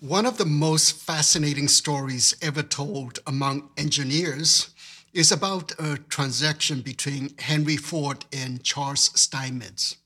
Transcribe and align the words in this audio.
One 0.00 0.26
of 0.26 0.36
the 0.36 0.44
most 0.44 0.96
fascinating 0.96 1.68
stories 1.68 2.34
ever 2.42 2.62
told 2.62 3.20
among 3.26 3.70
engineers 3.78 4.68
is 5.14 5.32
about 5.32 5.72
a 5.78 5.98
transaction 6.08 6.80
between 6.80 7.34
Henry 7.38 7.76
Ford 7.76 8.24
and 8.32 8.62
Charles 8.62 9.10
Steinmetz. 9.18 9.96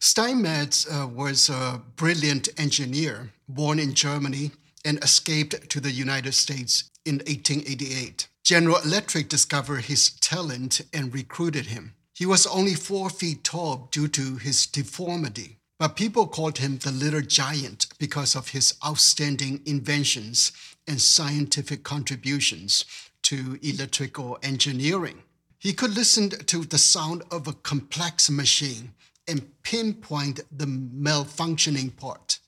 Steinmetz 0.00 0.86
uh, 0.86 1.06
was 1.06 1.48
a 1.48 1.80
brilliant 1.94 2.48
engineer 2.58 3.30
born 3.48 3.78
in 3.78 3.94
Germany 3.94 4.50
and 4.84 5.02
escaped 5.02 5.70
to 5.70 5.80
the 5.80 5.92
United 5.92 6.32
States 6.32 6.90
in 7.04 7.16
1888. 7.18 8.28
General 8.44 8.78
Electric 8.84 9.28
discovered 9.28 9.84
his 9.86 10.10
talent 10.20 10.82
and 10.92 11.14
recruited 11.14 11.66
him. 11.66 11.94
He 12.12 12.26
was 12.26 12.46
only 12.46 12.74
four 12.74 13.08
feet 13.08 13.44
tall 13.44 13.88
due 13.90 14.08
to 14.08 14.36
his 14.36 14.66
deformity, 14.66 15.58
but 15.78 15.96
people 15.96 16.26
called 16.26 16.58
him 16.58 16.78
the 16.78 16.90
little 16.90 17.20
giant 17.20 17.86
because 17.98 18.34
of 18.34 18.48
his 18.48 18.74
outstanding 18.84 19.60
inventions 19.66 20.52
and 20.88 21.00
scientific 21.00 21.82
contributions 21.82 22.84
to 23.22 23.58
electrical 23.62 24.38
engineering. 24.42 25.22
He 25.58 25.72
could 25.72 25.94
listen 25.94 26.30
to 26.30 26.64
the 26.64 26.78
sound 26.78 27.22
of 27.30 27.46
a 27.46 27.52
complex 27.52 28.30
machine 28.30 28.92
and 29.26 29.50
pinpoint 29.62 30.40
the 30.56 30.66
malfunctioning 30.66 31.96
part. 31.96 32.38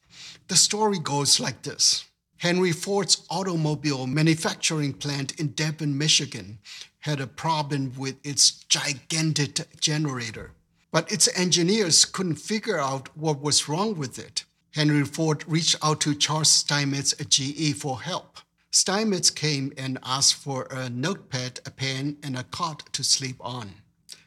The 0.46 0.56
story 0.56 0.98
goes 0.98 1.40
like 1.40 1.62
this 1.62 2.04
Henry 2.38 2.72
Ford's 2.72 3.26
automobile 3.28 4.06
manufacturing 4.06 4.92
plant 4.92 5.38
in 5.40 5.48
Dearborn, 5.48 5.98
Michigan, 5.98 6.58
had 7.00 7.20
a 7.20 7.26
problem 7.26 7.92
with 7.96 8.16
its 8.24 8.50
gigantic 8.50 9.80
generator, 9.80 10.52
but 10.90 11.10
its 11.12 11.28
engineers 11.38 12.04
couldn't 12.04 12.36
figure 12.36 12.78
out 12.78 13.16
what 13.16 13.40
was 13.40 13.68
wrong 13.68 13.96
with 13.96 14.18
it. 14.18 14.44
Henry 14.74 15.04
Ford 15.04 15.44
reached 15.46 15.76
out 15.82 16.00
to 16.02 16.14
Charles 16.14 16.48
Steinmetz 16.50 17.12
at 17.20 17.30
GE 17.30 17.74
for 17.74 18.00
help. 18.00 18.38
Steinmetz 18.70 19.30
came 19.30 19.72
and 19.76 19.98
asked 20.02 20.34
for 20.34 20.68
a 20.70 20.90
notepad, 20.90 21.60
a 21.64 21.70
pen, 21.70 22.18
and 22.22 22.36
a 22.36 22.44
cot 22.44 22.92
to 22.92 23.02
sleep 23.02 23.36
on. 23.40 23.72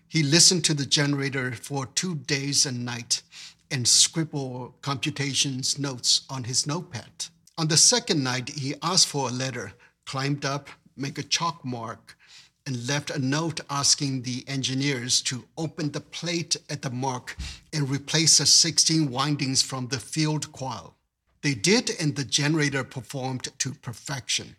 He 0.07 0.23
listened 0.23 0.65
to 0.65 0.73
the 0.73 0.85
generator 0.85 1.53
for 1.53 1.85
two 1.85 2.15
days 2.15 2.65
and 2.65 2.83
night 2.83 3.21
and 3.69 3.87
scribbled 3.87 4.73
computations 4.81 5.79
notes 5.79 6.21
on 6.29 6.43
his 6.43 6.67
notepad. 6.67 7.27
On 7.57 7.67
the 7.67 7.77
second 7.77 8.23
night, 8.23 8.49
he 8.49 8.75
asked 8.81 9.07
for 9.07 9.29
a 9.29 9.31
letter, 9.31 9.73
climbed 10.05 10.43
up, 10.43 10.67
make 10.97 11.17
a 11.17 11.23
chalk 11.23 11.63
mark, 11.63 12.17
and 12.65 12.87
left 12.87 13.09
a 13.09 13.19
note 13.19 13.59
asking 13.69 14.21
the 14.21 14.43
engineers 14.47 15.21
to 15.21 15.45
open 15.57 15.91
the 15.91 16.01
plate 16.01 16.55
at 16.69 16.81
the 16.81 16.89
mark 16.89 17.35
and 17.73 17.89
replace 17.89 18.37
the 18.37 18.45
16 18.45 19.09
windings 19.09 19.61
from 19.61 19.87
the 19.87 19.99
field 19.99 20.51
coil. 20.51 20.95
They 21.41 21.53
did, 21.53 21.91
and 21.99 22.15
the 22.15 22.23
generator 22.23 22.83
performed 22.83 23.47
to 23.59 23.73
perfection. 23.73 24.55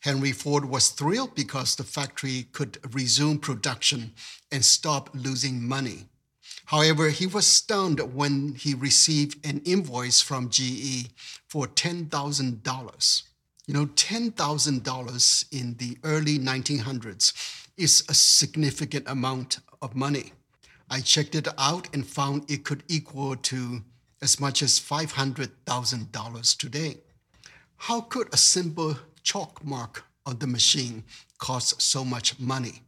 Henry 0.00 0.32
Ford 0.32 0.64
was 0.64 0.88
thrilled 0.88 1.34
because 1.34 1.76
the 1.76 1.84
factory 1.84 2.46
could 2.52 2.78
resume 2.94 3.38
production 3.38 4.12
and 4.50 4.64
stop 4.64 5.10
losing 5.12 5.62
money. 5.62 6.06
However, 6.66 7.10
he 7.10 7.26
was 7.26 7.46
stunned 7.46 8.00
when 8.14 8.54
he 8.54 8.74
received 8.74 9.44
an 9.46 9.60
invoice 9.64 10.20
from 10.20 10.50
GE 10.50 11.08
for 11.48 11.66
$10,000. 11.66 13.22
You 13.68 13.74
know, 13.74 13.84
$10,000 13.84 15.52
in 15.52 15.74
the 15.76 15.98
early 16.02 16.38
1900s 16.38 17.34
is 17.76 18.02
a 18.08 18.14
significant 18.14 19.06
amount 19.06 19.58
of 19.82 19.94
money. 19.94 20.32
I 20.88 21.02
checked 21.02 21.34
it 21.34 21.48
out 21.58 21.86
and 21.92 22.06
found 22.06 22.50
it 22.50 22.64
could 22.64 22.82
equal 22.88 23.36
to 23.36 23.82
as 24.22 24.40
much 24.40 24.62
as 24.62 24.80
$500,000 24.80 26.56
today. 26.56 26.96
How 27.76 28.00
could 28.00 28.32
a 28.32 28.38
simple 28.38 28.96
chalk 29.22 29.62
mark 29.62 30.04
on 30.24 30.38
the 30.38 30.46
machine 30.46 31.04
cost 31.36 31.82
so 31.82 32.06
much 32.06 32.40
money? 32.40 32.84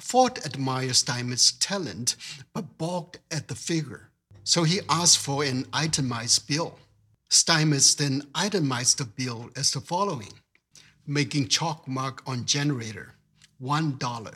Ford 0.00 0.44
admires 0.44 1.04
Steinmetz's 1.04 1.52
talent, 1.52 2.16
but 2.52 2.76
balked 2.76 3.20
at 3.30 3.46
the 3.46 3.54
figure. 3.54 4.10
So 4.42 4.64
he 4.64 4.80
asked 4.88 5.18
for 5.18 5.44
an 5.44 5.66
itemized 5.72 6.48
bill. 6.48 6.80
Steinmetz 7.28 7.94
then 7.94 8.22
itemized 8.34 8.98
the 8.98 9.04
bill 9.04 9.50
as 9.56 9.72
the 9.72 9.80
following 9.80 10.32
making 11.06 11.46
chalk 11.48 11.86
mark 11.86 12.22
on 12.26 12.46
generator, 12.46 13.12
$1. 13.62 14.34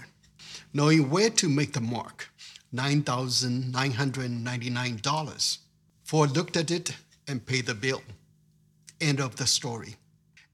Knowing 0.74 1.08
where 1.10 1.30
to 1.30 1.48
make 1.48 1.72
the 1.72 1.80
mark, 1.80 2.30
$9,999. 2.74 5.58
Ford 6.04 6.36
looked 6.36 6.56
at 6.56 6.70
it 6.70 6.94
and 7.26 7.46
paid 7.46 7.66
the 7.66 7.74
bill. 7.74 8.02
End 9.00 9.20
of 9.20 9.36
the 9.36 9.46
story. 9.46 9.96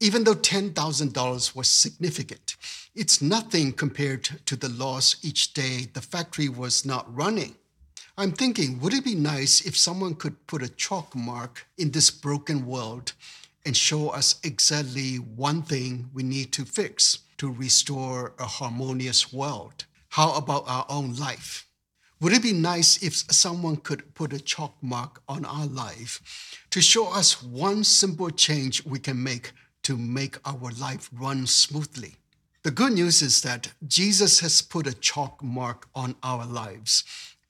Even 0.01 0.25
though 0.25 0.35
$10,000 0.35 1.57
was 1.57 1.69
significant, 1.69 2.57
it's 2.95 3.23
nothing 3.23 3.73
compared 3.73 4.25
to 4.47 4.57
the 4.57 4.69
loss 4.69 5.17
each 5.23 5.55
day 5.55 5.87
the 5.93 6.01
factory 6.01 6.49
was 6.49 6.85
not 6.85 7.15
running. 7.15 7.55
I'm 8.17 8.31
thinking, 8.31 8.79
would 8.79 8.95
it 8.95 9.03
be 9.03 9.17
nice 9.17 9.61
if 9.67 9.77
someone 9.77 10.15
could 10.15 10.47
put 10.47 10.63
a 10.63 10.69
chalk 10.69 11.17
mark 11.17 11.67
in 11.77 11.91
this 11.91 12.13
broken 12.13 12.65
world 12.65 13.13
and 13.67 13.77
show 13.77 14.11
us 14.11 14.37
exactly 14.45 15.17
one 15.17 15.63
thing 15.63 16.11
we 16.15 16.23
need 16.23 16.53
to 16.53 16.65
fix 16.65 17.19
to 17.39 17.51
restore 17.51 18.33
a 18.39 18.47
harmonious 18.47 19.33
world? 19.33 19.87
How 20.11 20.33
about 20.35 20.63
our 20.69 20.87
own 20.89 21.17
life? 21.17 21.67
Would 22.21 22.35
it 22.35 22.43
be 22.45 22.53
nice 22.53 23.03
if 23.03 23.17
someone 23.33 23.79
could 23.79 24.15
put 24.15 24.33
a 24.33 24.39
chalk 24.39 24.77
mark 24.81 25.21
on 25.29 25.45
our 25.45 25.67
life 25.67 26.63
to 26.71 26.81
show 26.81 27.13
us 27.13 27.43
one 27.43 27.83
simple 27.83 28.31
change 28.31 28.87
we 28.87 29.01
can 29.01 29.21
make 29.21 29.51
to 29.83 29.97
make 29.97 30.37
our 30.45 30.71
life 30.79 31.11
run 31.13 31.49
smoothly? 31.49 32.15
The 32.63 32.71
good 32.71 32.93
news 32.93 33.23
is 33.23 33.43
that 33.43 33.73
Jesus 33.87 34.39
has 34.39 34.63
put 34.63 34.87
a 34.87 34.95
chalk 34.95 35.43
mark 35.43 35.89
on 35.97 36.15
our 36.23 36.47
lives 36.47 37.03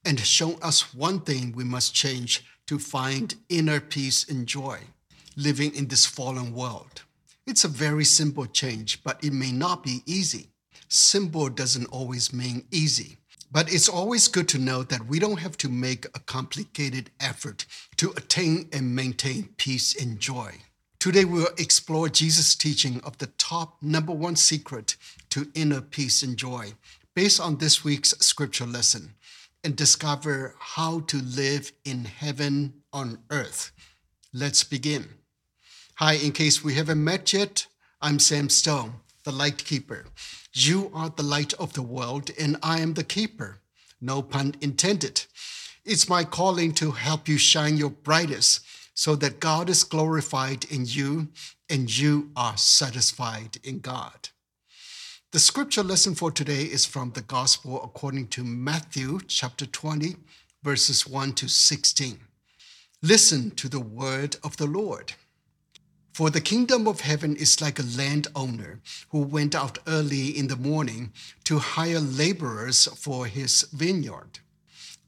and 0.04 0.20
shown 0.20 0.56
us 0.62 0.94
one 0.94 1.20
thing 1.20 1.53
we 1.53 1.65
must 1.65 1.94
change 1.94 2.44
to 2.66 2.78
find 2.78 3.34
inner 3.48 3.81
peace 3.81 4.28
and 4.28 4.47
joy 4.47 4.78
living 5.37 5.75
in 5.75 5.88
this 5.88 6.06
fallen 6.06 6.54
world. 6.54 7.03
It's 7.47 7.65
a 7.65 7.69
very 7.69 8.04
simple 8.04 8.47
change, 8.47 9.03
but 9.03 9.22
it 9.22 9.32
may 9.32 9.53
not 9.53 9.82
be 9.82 10.03
easy. 10.06 10.48
Simple 10.88 11.48
doesn't 11.48 11.87
always 11.87 12.32
mean 12.32 12.65
easy. 12.70 13.19
But 13.53 13.72
it's 13.72 13.88
always 13.88 14.28
good 14.28 14.48
to 14.48 14.59
know 14.59 14.82
that 14.82 15.06
we 15.06 15.19
don't 15.19 15.41
have 15.41 15.56
to 15.59 15.69
make 15.69 16.06
a 16.06 16.21
complicated 16.21 17.10
effort 17.21 17.66
to 17.98 18.10
attain 18.16 18.69
and 18.72 18.97
maintain 18.97 19.50
peace 19.56 19.94
and 20.00 20.19
joy. 20.19 20.54
Today, 20.98 21.25
we'll 21.25 21.48
explore 21.59 22.09
Jesus' 22.09 22.54
teaching 22.54 23.00
of 23.04 23.19
the 23.19 23.26
top 23.38 23.76
number 23.82 24.12
one 24.12 24.36
secret 24.36 24.97
to 25.31 25.50
inner 25.54 25.81
peace 25.81 26.22
and 26.22 26.36
joy 26.36 26.72
based 27.15 27.41
on 27.41 27.59
this 27.59 27.84
week's 27.84 28.10
scripture 28.19 28.66
lesson 28.66 29.15
and 29.64 29.75
discover 29.75 30.54
how 30.58 31.00
to 31.00 31.16
live 31.16 31.72
in 31.84 32.04
heaven 32.04 32.75
on 32.92 33.19
earth. 33.30 33.72
Let's 34.32 34.62
begin. 34.62 35.08
Hi, 35.97 36.14
in 36.14 36.32
case 36.32 36.62
we 36.62 36.75
haven't 36.75 37.02
met 37.02 37.32
yet, 37.32 37.66
I'm 38.03 38.19
Sam 38.19 38.50
Stone, 38.50 38.92
the 39.24 39.32
light 39.32 39.64
keeper. 39.64 40.04
You 40.53 40.91
are 40.92 41.08
the 41.08 41.22
light 41.22 41.54
of 41.54 41.72
the 41.72 41.82
world, 41.82 42.30
and 42.38 42.58
I 42.62 42.80
am 42.80 42.94
the 42.94 43.04
keeper. 43.04 43.60
No 44.00 44.20
pun 44.20 44.54
intended. 44.60 45.24
It's 45.84 46.08
my 46.08 46.24
calling 46.24 46.74
to 46.74 46.91
help 46.91 47.26
you 47.26 47.38
shine 47.38 47.76
your 47.78 47.91
brightest 47.91 48.60
so 48.94 49.16
that 49.16 49.41
God 49.41 49.70
is 49.70 49.82
glorified 49.82 50.64
in 50.70 50.84
you 50.84 51.28
and 51.70 51.97
you 51.97 52.30
are 52.36 52.56
satisfied 52.56 53.58
in 53.64 53.80
God. 53.80 54.28
The 55.34 55.41
scripture 55.41 55.83
lesson 55.83 56.15
for 56.15 56.31
today 56.31 56.62
is 56.62 56.87
from 56.87 57.11
the 57.11 57.21
Gospel 57.21 57.83
according 57.83 58.28
to 58.28 58.45
Matthew 58.45 59.19
chapter 59.27 59.67
20, 59.67 60.15
verses 60.62 61.09
1 61.09 61.33
to 61.33 61.49
16. 61.49 62.21
Listen 63.03 63.50
to 63.50 63.69
the 63.69 63.81
word 63.81 64.37
of 64.45 64.59
the 64.59 64.69
Lord. 64.69 65.15
For 66.13 66.31
the 66.31 66.41
kingdom 66.41 66.86
of 66.86 67.01
heaven 67.01 67.34
is 67.34 67.60
like 67.60 67.81
a 67.81 67.98
landowner 67.98 68.81
who 69.09 69.22
went 69.22 69.57
out 69.57 69.81
early 69.89 70.28
in 70.28 70.47
the 70.47 70.54
morning 70.54 71.13
to 71.47 71.59
hire 71.59 71.98
laborers 71.98 72.87
for 72.97 73.27
his 73.27 73.63
vineyard. 73.72 74.39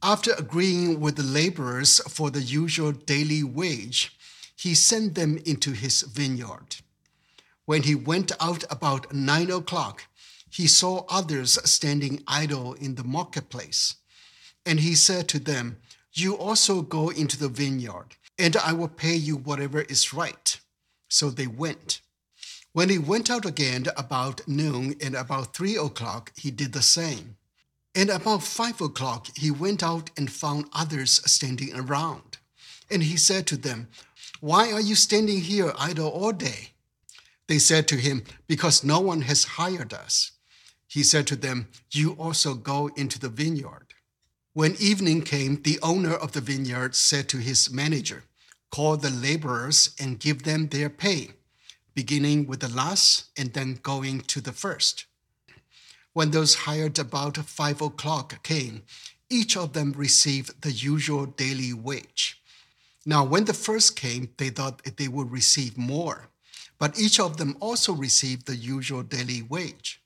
After 0.02 0.32
agreeing 0.32 0.98
with 0.98 1.14
the 1.14 1.22
laborers 1.22 2.00
for 2.08 2.32
the 2.32 2.42
usual 2.42 2.90
daily 2.90 3.44
wage, 3.44 4.18
he 4.56 4.74
sent 4.74 5.14
them 5.14 5.38
into 5.46 5.70
his 5.70 6.02
vineyard. 6.02 6.78
When 7.66 7.82
he 7.82 7.94
went 7.96 8.32
out 8.40 8.64
about 8.70 9.12
nine 9.12 9.50
o'clock, 9.50 10.04
he 10.48 10.68
saw 10.68 11.04
others 11.08 11.58
standing 11.68 12.22
idle 12.26 12.74
in 12.74 12.94
the 12.94 13.04
marketplace. 13.04 13.96
And 14.64 14.80
he 14.80 14.94
said 14.94 15.28
to 15.28 15.38
them, 15.40 15.78
You 16.12 16.36
also 16.36 16.82
go 16.82 17.10
into 17.10 17.36
the 17.36 17.48
vineyard, 17.48 18.16
and 18.38 18.56
I 18.56 18.72
will 18.72 18.88
pay 18.88 19.14
you 19.14 19.36
whatever 19.36 19.82
is 19.82 20.14
right. 20.14 20.58
So 21.08 21.28
they 21.28 21.48
went. 21.48 22.00
When 22.72 22.88
he 22.88 22.98
went 22.98 23.30
out 23.30 23.44
again 23.44 23.86
about 23.96 24.46
noon 24.46 24.94
and 25.00 25.16
about 25.16 25.54
three 25.54 25.76
o'clock, 25.76 26.32
he 26.36 26.50
did 26.50 26.72
the 26.72 26.82
same. 26.82 27.36
And 27.96 28.10
about 28.10 28.42
five 28.42 28.80
o'clock, 28.80 29.28
he 29.36 29.50
went 29.50 29.82
out 29.82 30.10
and 30.16 30.30
found 30.30 30.66
others 30.72 31.22
standing 31.30 31.74
around. 31.74 32.38
And 32.90 33.02
he 33.02 33.16
said 33.16 33.46
to 33.48 33.56
them, 33.56 33.88
Why 34.40 34.70
are 34.70 34.80
you 34.80 34.94
standing 34.94 35.40
here 35.40 35.72
idle 35.78 36.08
all 36.08 36.32
day? 36.32 36.75
They 37.48 37.58
said 37.58 37.86
to 37.88 37.96
him, 37.96 38.24
Because 38.46 38.84
no 38.84 39.00
one 39.00 39.22
has 39.22 39.44
hired 39.44 39.92
us. 39.94 40.32
He 40.88 41.02
said 41.02 41.26
to 41.28 41.36
them, 41.36 41.68
You 41.92 42.12
also 42.12 42.54
go 42.54 42.90
into 42.96 43.18
the 43.18 43.28
vineyard. 43.28 43.94
When 44.52 44.76
evening 44.80 45.22
came, 45.22 45.62
the 45.62 45.78
owner 45.82 46.14
of 46.14 46.32
the 46.32 46.40
vineyard 46.40 46.94
said 46.94 47.28
to 47.28 47.38
his 47.38 47.70
manager, 47.70 48.24
Call 48.70 48.96
the 48.96 49.10
laborers 49.10 49.90
and 50.00 50.18
give 50.18 50.42
them 50.42 50.68
their 50.68 50.90
pay, 50.90 51.30
beginning 51.94 52.46
with 52.46 52.60
the 52.60 52.68
last 52.68 53.26
and 53.36 53.52
then 53.52 53.78
going 53.82 54.20
to 54.22 54.40
the 54.40 54.52
first. 54.52 55.06
When 56.12 56.30
those 56.30 56.64
hired 56.66 56.98
about 56.98 57.36
five 57.36 57.82
o'clock 57.82 58.42
came, 58.42 58.82
each 59.28 59.56
of 59.56 59.72
them 59.72 59.92
received 59.92 60.62
the 60.62 60.72
usual 60.72 61.26
daily 61.26 61.72
wage. 61.72 62.40
Now, 63.04 63.24
when 63.24 63.44
the 63.44 63.54
first 63.54 63.96
came, 63.96 64.30
they 64.38 64.48
thought 64.48 64.82
they 64.96 65.08
would 65.08 65.30
receive 65.30 65.76
more, 65.76 66.28
but 66.78 66.98
each 66.98 67.18
of 67.18 67.36
them 67.36 67.56
also 67.60 67.92
received 67.92 68.46
the 68.46 68.56
usual 68.56 69.02
daily 69.02 69.42
wage. 69.42 70.00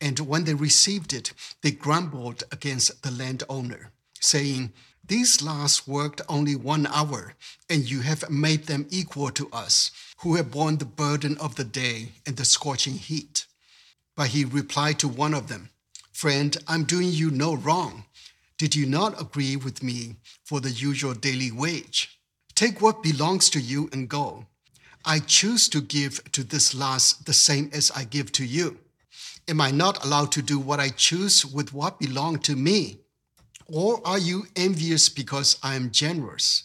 And 0.00 0.18
when 0.20 0.44
they 0.44 0.54
received 0.54 1.12
it, 1.12 1.32
they 1.62 1.70
grumbled 1.70 2.44
against 2.52 3.02
the 3.02 3.10
landowner, 3.10 3.90
saying, 4.20 4.72
These 5.04 5.42
last 5.42 5.88
worked 5.88 6.20
only 6.28 6.54
one 6.54 6.86
hour, 6.86 7.34
and 7.68 7.90
you 7.90 8.00
have 8.00 8.30
made 8.30 8.66
them 8.66 8.86
equal 8.90 9.30
to 9.30 9.48
us, 9.52 9.90
who 10.18 10.36
have 10.36 10.50
borne 10.50 10.78
the 10.78 10.84
burden 10.84 11.36
of 11.38 11.56
the 11.56 11.64
day 11.64 12.12
and 12.26 12.36
the 12.36 12.44
scorching 12.44 12.94
heat. 12.94 13.46
But 14.16 14.28
he 14.28 14.44
replied 14.44 14.98
to 15.00 15.08
one 15.08 15.34
of 15.34 15.48
them, 15.48 15.70
Friend, 16.12 16.56
I'm 16.66 16.84
doing 16.84 17.10
you 17.10 17.30
no 17.30 17.54
wrong. 17.54 18.04
Did 18.56 18.74
you 18.74 18.86
not 18.86 19.20
agree 19.20 19.54
with 19.54 19.84
me 19.84 20.16
for 20.44 20.60
the 20.60 20.70
usual 20.70 21.14
daily 21.14 21.52
wage? 21.52 22.18
Take 22.56 22.80
what 22.80 23.04
belongs 23.04 23.48
to 23.50 23.60
you 23.60 23.88
and 23.92 24.08
go. 24.08 24.46
I 25.04 25.20
choose 25.20 25.68
to 25.70 25.80
give 25.80 26.32
to 26.32 26.42
this 26.42 26.74
last 26.74 27.26
the 27.26 27.32
same 27.32 27.70
as 27.72 27.90
I 27.90 28.04
give 28.04 28.32
to 28.32 28.44
you. 28.44 28.78
Am 29.48 29.60
I 29.60 29.70
not 29.70 30.04
allowed 30.04 30.32
to 30.32 30.42
do 30.42 30.58
what 30.58 30.80
I 30.80 30.90
choose 30.90 31.46
with 31.46 31.72
what 31.72 31.98
belongs 31.98 32.40
to 32.40 32.56
me? 32.56 32.98
Or 33.66 34.00
are 34.06 34.18
you 34.18 34.46
envious 34.56 35.08
because 35.08 35.58
I 35.62 35.74
am 35.74 35.90
generous? 35.90 36.64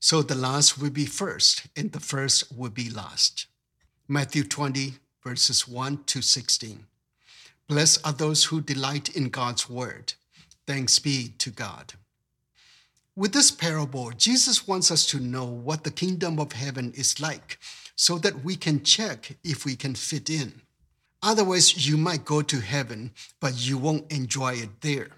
So 0.00 0.22
the 0.22 0.34
last 0.34 0.78
will 0.78 0.90
be 0.90 1.06
first, 1.06 1.66
and 1.76 1.92
the 1.92 2.00
first 2.00 2.52
will 2.56 2.70
be 2.70 2.90
last. 2.90 3.46
Matthew 4.08 4.44
20, 4.44 4.94
verses 5.22 5.66
1 5.66 6.04
to 6.04 6.22
16. 6.22 6.86
Blessed 7.68 8.06
are 8.06 8.12
those 8.12 8.44
who 8.44 8.60
delight 8.60 9.16
in 9.16 9.28
God's 9.28 9.68
word. 9.68 10.14
Thanks 10.66 11.00
be 11.00 11.34
to 11.38 11.50
God. 11.50 11.94
With 13.16 13.32
this 13.32 13.50
parable, 13.50 14.10
Jesus 14.10 14.68
wants 14.68 14.90
us 14.90 15.06
to 15.06 15.18
know 15.18 15.46
what 15.46 15.84
the 15.84 15.90
kingdom 15.90 16.38
of 16.38 16.52
heaven 16.52 16.92
is 16.94 17.18
like 17.18 17.58
so 17.96 18.18
that 18.18 18.44
we 18.44 18.56
can 18.56 18.82
check 18.84 19.38
if 19.42 19.64
we 19.64 19.74
can 19.74 19.94
fit 19.94 20.28
in. 20.28 20.60
Otherwise, 21.22 21.88
you 21.88 21.96
might 21.96 22.26
go 22.26 22.42
to 22.42 22.60
heaven, 22.60 23.12
but 23.40 23.54
you 23.56 23.78
won't 23.78 24.12
enjoy 24.12 24.52
it 24.56 24.82
there. 24.82 25.08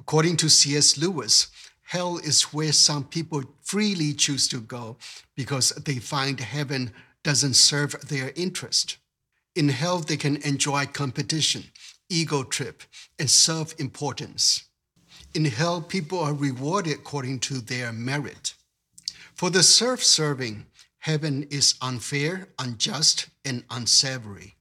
According 0.00 0.38
to 0.38 0.48
C.S. 0.48 0.96
Lewis, 0.96 1.48
hell 1.82 2.16
is 2.16 2.44
where 2.44 2.72
some 2.72 3.04
people 3.04 3.42
freely 3.62 4.14
choose 4.14 4.48
to 4.48 4.60
go 4.62 4.96
because 5.36 5.68
they 5.72 5.96
find 5.96 6.40
heaven 6.40 6.92
doesn't 7.24 7.56
serve 7.56 8.08
their 8.08 8.32
interest. 8.36 8.96
In 9.54 9.68
hell, 9.68 9.98
they 9.98 10.16
can 10.16 10.36
enjoy 10.36 10.86
competition, 10.86 11.64
ego 12.08 12.42
trip, 12.42 12.84
and 13.18 13.28
self 13.28 13.78
importance. 13.78 14.67
In 15.38 15.44
hell, 15.44 15.80
people 15.80 16.18
are 16.18 16.34
rewarded 16.34 16.94
according 16.94 17.38
to 17.46 17.60
their 17.60 17.92
merit. 17.92 18.54
For 19.34 19.50
the 19.50 19.62
self 19.62 20.02
serving, 20.02 20.66
heaven 20.98 21.44
is 21.44 21.76
unfair, 21.80 22.48
unjust, 22.58 23.28
and 23.44 23.62
unsavory. 23.70 24.56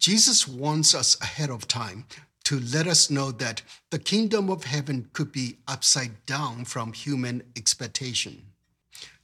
Jesus 0.00 0.48
warns 0.48 0.96
us 0.96 1.16
ahead 1.20 1.48
of 1.48 1.68
time 1.68 2.06
to 2.42 2.58
let 2.58 2.88
us 2.88 3.08
know 3.08 3.30
that 3.30 3.62
the 3.90 4.00
kingdom 4.00 4.50
of 4.50 4.64
heaven 4.64 5.10
could 5.12 5.30
be 5.30 5.58
upside 5.68 6.26
down 6.26 6.64
from 6.64 6.92
human 6.92 7.44
expectation. 7.54 8.42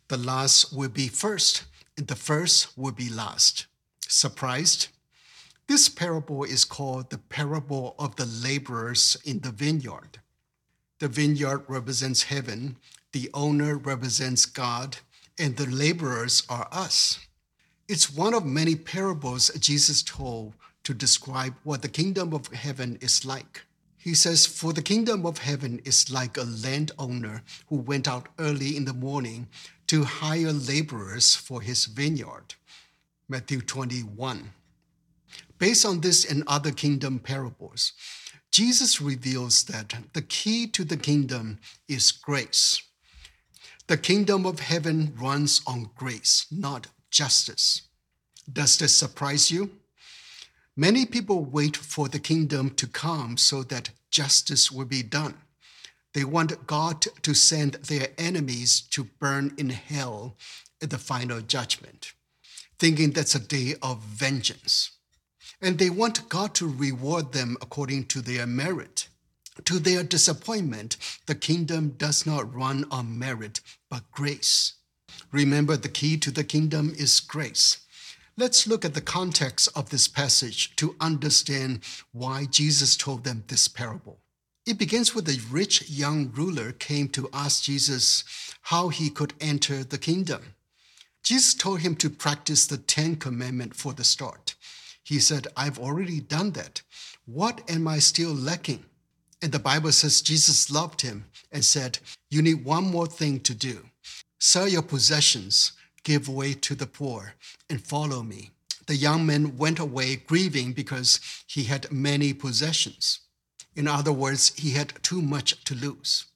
The 0.06 0.18
last 0.18 0.72
will 0.72 0.88
be 0.88 1.08
first, 1.08 1.64
and 1.98 2.06
the 2.06 2.14
first 2.14 2.78
will 2.78 2.92
be 2.92 3.08
last. 3.08 3.66
Surprised? 4.06 4.86
This 5.66 5.88
parable 5.88 6.44
is 6.44 6.64
called 6.64 7.10
the 7.10 7.18
parable 7.18 7.96
of 7.98 8.14
the 8.14 8.26
laborers 8.26 9.16
in 9.24 9.40
the 9.40 9.50
vineyard. 9.50 10.20
The 11.00 11.08
vineyard 11.08 11.64
represents 11.68 12.24
heaven, 12.24 12.76
the 13.12 13.30
owner 13.34 13.76
represents 13.76 14.46
God, 14.46 14.98
and 15.38 15.56
the 15.56 15.66
laborers 15.66 16.44
are 16.48 16.68
us. 16.70 17.18
It's 17.88 18.14
one 18.14 18.34
of 18.34 18.46
many 18.46 18.76
parables 18.76 19.50
Jesus 19.58 20.02
told 20.02 20.54
to 20.84 20.94
describe 20.94 21.54
what 21.64 21.82
the 21.82 21.88
kingdom 21.88 22.32
of 22.32 22.48
heaven 22.48 22.98
is 23.00 23.24
like. 23.24 23.62
He 23.96 24.14
says, 24.14 24.46
For 24.46 24.72
the 24.72 24.82
kingdom 24.82 25.24
of 25.24 25.38
heaven 25.38 25.80
is 25.84 26.10
like 26.10 26.36
a 26.36 26.42
landowner 26.42 27.42
who 27.68 27.76
went 27.76 28.06
out 28.06 28.28
early 28.38 28.76
in 28.76 28.84
the 28.84 28.92
morning 28.92 29.48
to 29.86 30.04
hire 30.04 30.52
laborers 30.52 31.34
for 31.34 31.62
his 31.62 31.86
vineyard. 31.86 32.54
Matthew 33.28 33.62
21. 33.62 34.52
Based 35.58 35.86
on 35.86 36.00
this 36.00 36.30
and 36.30 36.44
other 36.46 36.70
kingdom 36.70 37.18
parables, 37.18 37.92
Jesus 38.54 39.00
reveals 39.00 39.64
that 39.64 39.96
the 40.12 40.22
key 40.22 40.68
to 40.68 40.84
the 40.84 40.96
kingdom 40.96 41.58
is 41.88 42.12
grace. 42.12 42.80
The 43.88 43.96
kingdom 43.96 44.46
of 44.46 44.60
heaven 44.60 45.12
runs 45.20 45.60
on 45.66 45.90
grace, 45.96 46.46
not 46.52 46.86
justice. 47.10 47.82
Does 48.50 48.78
this 48.78 48.96
surprise 48.96 49.50
you? 49.50 49.72
Many 50.76 51.04
people 51.04 51.44
wait 51.44 51.76
for 51.76 52.08
the 52.08 52.20
kingdom 52.20 52.70
to 52.76 52.86
come 52.86 53.38
so 53.38 53.64
that 53.64 53.90
justice 54.12 54.70
will 54.70 54.84
be 54.84 55.02
done. 55.02 55.34
They 56.12 56.22
want 56.22 56.64
God 56.68 57.04
to 57.22 57.34
send 57.34 57.72
their 57.72 58.10
enemies 58.16 58.82
to 58.90 59.08
burn 59.18 59.52
in 59.58 59.70
hell 59.70 60.36
at 60.80 60.90
the 60.90 60.98
final 60.98 61.40
judgment, 61.40 62.12
thinking 62.78 63.10
that's 63.10 63.34
a 63.34 63.40
day 63.40 63.74
of 63.82 63.98
vengeance 63.98 64.92
and 65.64 65.78
they 65.78 65.88
want 65.88 66.28
God 66.28 66.54
to 66.56 66.68
reward 66.68 67.32
them 67.32 67.56
according 67.62 68.04
to 68.06 68.20
their 68.20 68.46
merit. 68.46 69.08
To 69.64 69.78
their 69.78 70.02
disappointment, 70.02 70.96
the 71.26 71.34
kingdom 71.34 71.94
does 71.96 72.26
not 72.26 72.54
run 72.54 72.84
on 72.90 73.18
merit, 73.18 73.60
but 73.88 74.10
grace. 74.12 74.74
Remember, 75.32 75.76
the 75.76 75.88
key 75.88 76.18
to 76.18 76.30
the 76.30 76.44
kingdom 76.44 76.92
is 76.96 77.18
grace. 77.18 77.78
Let's 78.36 78.66
look 78.66 78.84
at 78.84 78.94
the 78.94 79.00
context 79.00 79.68
of 79.74 79.88
this 79.88 80.06
passage 80.06 80.76
to 80.76 80.96
understand 81.00 81.80
why 82.12 82.44
Jesus 82.44 82.96
told 82.96 83.24
them 83.24 83.44
this 83.46 83.66
parable. 83.66 84.18
It 84.66 84.78
begins 84.78 85.14
with 85.14 85.28
a 85.28 85.40
rich 85.50 85.88
young 85.88 86.30
ruler 86.32 86.72
came 86.72 87.08
to 87.10 87.30
ask 87.32 87.62
Jesus 87.62 88.24
how 88.62 88.88
he 88.88 89.08
could 89.08 89.32
enter 89.40 89.82
the 89.82 89.98
kingdom. 89.98 90.54
Jesus 91.22 91.54
told 91.54 91.80
him 91.80 91.94
to 91.96 92.10
practice 92.10 92.66
the 92.66 92.76
10 92.76 93.16
commandment 93.16 93.74
for 93.74 93.94
the 93.94 94.04
start. 94.04 94.43
He 95.04 95.20
said, 95.20 95.46
I've 95.56 95.78
already 95.78 96.20
done 96.20 96.52
that. 96.52 96.82
What 97.26 97.60
am 97.70 97.86
I 97.86 97.98
still 97.98 98.34
lacking? 98.34 98.84
And 99.40 99.52
the 99.52 99.58
Bible 99.58 99.92
says 99.92 100.22
Jesus 100.22 100.70
loved 100.70 101.02
him 101.02 101.26
and 101.52 101.64
said, 101.64 101.98
You 102.30 102.40
need 102.42 102.64
one 102.64 102.84
more 102.84 103.06
thing 103.06 103.40
to 103.40 103.54
do 103.54 103.90
sell 104.38 104.68
your 104.68 104.82
possessions, 104.82 105.72
give 106.02 106.28
away 106.28 106.52
to 106.52 106.74
the 106.74 106.86
poor, 106.86 107.34
and 107.70 107.82
follow 107.82 108.22
me. 108.22 108.50
The 108.86 108.96
young 108.96 109.24
man 109.24 109.56
went 109.56 109.78
away 109.78 110.16
grieving 110.16 110.74
because 110.74 111.18
he 111.46 111.64
had 111.64 111.90
many 111.90 112.34
possessions. 112.34 113.20
In 113.74 113.88
other 113.88 114.12
words, 114.12 114.52
he 114.56 114.72
had 114.72 114.92
too 115.02 115.22
much 115.22 115.64
to 115.64 115.74
lose. 115.74 116.26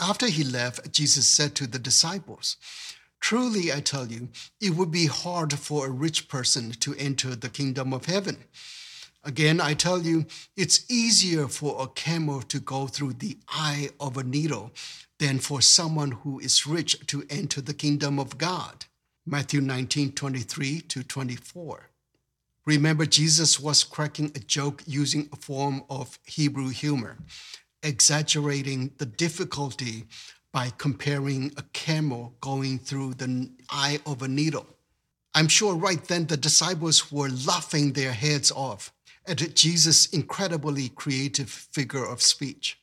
After 0.00 0.26
he 0.26 0.42
left, 0.42 0.92
Jesus 0.92 1.28
said 1.28 1.54
to 1.54 1.66
the 1.68 1.78
disciples, 1.78 2.56
Truly, 3.28 3.72
I 3.72 3.80
tell 3.80 4.06
you, 4.06 4.28
it 4.60 4.76
would 4.76 4.92
be 4.92 5.06
hard 5.06 5.52
for 5.52 5.84
a 5.84 5.90
rich 5.90 6.28
person 6.28 6.70
to 6.78 6.94
enter 6.94 7.34
the 7.34 7.48
kingdom 7.48 7.92
of 7.92 8.04
heaven. 8.04 8.44
Again, 9.24 9.60
I 9.60 9.74
tell 9.74 10.00
you, 10.00 10.26
it's 10.56 10.88
easier 10.88 11.48
for 11.48 11.82
a 11.82 11.88
camel 11.88 12.40
to 12.42 12.60
go 12.60 12.86
through 12.86 13.14
the 13.14 13.38
eye 13.48 13.88
of 13.98 14.16
a 14.16 14.22
needle 14.22 14.70
than 15.18 15.40
for 15.40 15.60
someone 15.60 16.12
who 16.12 16.38
is 16.38 16.68
rich 16.68 17.04
to 17.08 17.26
enter 17.28 17.60
the 17.60 17.74
kingdom 17.74 18.20
of 18.20 18.38
God. 18.38 18.84
Matthew 19.26 19.60
19, 19.60 20.12
23 20.12 20.82
to 20.82 21.02
24. 21.02 21.90
Remember, 22.64 23.06
Jesus 23.06 23.58
was 23.58 23.82
cracking 23.82 24.30
a 24.36 24.38
joke 24.38 24.84
using 24.86 25.28
a 25.32 25.36
form 25.36 25.82
of 25.90 26.20
Hebrew 26.26 26.68
humor, 26.68 27.16
exaggerating 27.82 28.92
the 28.98 29.06
difficulty 29.06 30.04
by 30.56 30.72
comparing 30.78 31.52
a 31.58 31.62
camel 31.74 32.34
going 32.40 32.78
through 32.78 33.12
the 33.12 33.50
eye 33.68 34.00
of 34.06 34.22
a 34.22 34.28
needle. 34.28 34.66
I'm 35.34 35.48
sure 35.48 35.74
right 35.74 36.02
then 36.02 36.24
the 36.24 36.38
disciples 36.38 37.12
were 37.12 37.28
laughing 37.28 37.92
their 37.92 38.14
heads 38.14 38.50
off 38.50 38.90
at 39.28 39.54
Jesus' 39.54 40.06
incredibly 40.06 40.88
creative 40.88 41.50
figure 41.50 42.06
of 42.06 42.22
speech. 42.22 42.78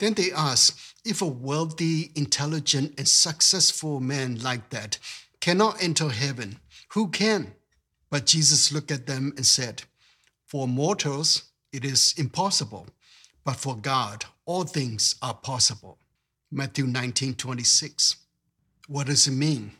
Then 0.00 0.14
they 0.14 0.32
asked 0.32 0.76
if 1.04 1.22
a 1.22 1.26
wealthy, 1.26 2.10
intelligent, 2.16 2.94
and 2.98 3.06
successful 3.06 4.00
man 4.00 4.42
like 4.42 4.70
that 4.70 4.98
cannot 5.40 5.80
enter 5.80 6.08
heaven. 6.08 6.58
Who 6.94 7.10
can? 7.10 7.54
But 8.10 8.26
Jesus 8.26 8.72
looked 8.72 8.90
at 8.90 9.06
them 9.06 9.34
and 9.36 9.46
said, 9.46 9.84
For 10.46 10.66
mortals 10.66 11.44
it 11.72 11.84
is 11.84 12.12
impossible, 12.18 12.88
but 13.44 13.54
for 13.54 13.76
God 13.76 14.24
all 14.46 14.64
things 14.64 15.14
are 15.22 15.34
possible. 15.34 16.00
Matthew 16.54 16.86
19 16.86 17.34
26. 17.34 18.14
What 18.86 19.08
does 19.08 19.26
it 19.26 19.32
mean? 19.32 19.72